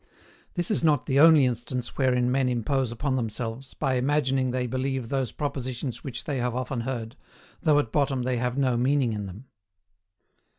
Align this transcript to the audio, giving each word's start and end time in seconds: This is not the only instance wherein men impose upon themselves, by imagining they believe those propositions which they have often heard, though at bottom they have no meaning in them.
This 0.55 0.71
is 0.71 0.83
not 0.83 1.05
the 1.05 1.19
only 1.19 1.45
instance 1.45 1.95
wherein 1.95 2.31
men 2.31 2.49
impose 2.49 2.91
upon 2.91 3.15
themselves, 3.15 3.75
by 3.75 3.93
imagining 3.97 4.49
they 4.49 4.65
believe 4.65 5.09
those 5.09 5.31
propositions 5.31 6.03
which 6.03 6.23
they 6.23 6.39
have 6.39 6.55
often 6.55 6.81
heard, 6.81 7.15
though 7.61 7.77
at 7.77 7.91
bottom 7.91 8.23
they 8.23 8.37
have 8.37 8.57
no 8.57 8.75
meaning 8.77 9.13
in 9.13 9.27
them. 9.27 9.45